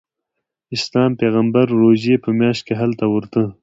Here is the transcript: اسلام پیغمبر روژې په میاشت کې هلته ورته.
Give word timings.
اسلام 0.75 1.11
پیغمبر 1.21 1.65
روژې 1.81 2.15
په 2.23 2.29
میاشت 2.39 2.61
کې 2.67 2.73
هلته 2.81 3.05
ورته. 3.09 3.41